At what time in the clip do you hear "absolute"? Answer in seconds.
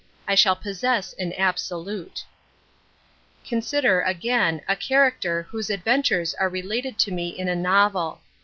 1.33-2.25